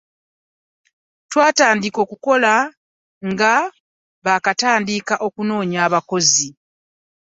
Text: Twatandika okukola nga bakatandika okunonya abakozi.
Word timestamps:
Twatandika 1.29 1.97
okukola 2.05 2.53
nga 3.29 3.53
bakatandika 4.25 5.13
okunonya 5.27 5.79
abakozi. 5.87 6.49